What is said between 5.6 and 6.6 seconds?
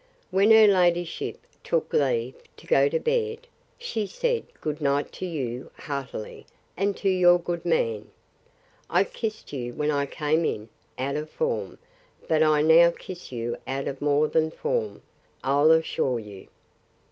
heartily,